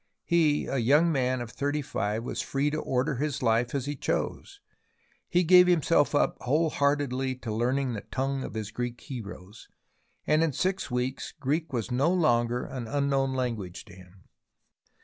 [0.25, 3.95] He, a young man of thirty five, was free to order his life as he
[3.95, 4.59] chose.
[5.29, 9.67] He gave himself up wholeheartedly to learning the tongue of his Greek heroes,
[10.25, 14.23] and in six weeks Greek was no longer an unknown language to him.